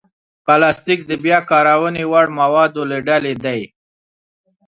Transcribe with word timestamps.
پلاستيک 0.45 0.99
د 1.07 1.11
بیا 1.23 1.39
کارونې 1.51 2.03
وړ 2.11 2.27
موادو 2.39 2.81
له 2.91 2.97
ډلې 3.07 3.33
دی. 3.43 3.61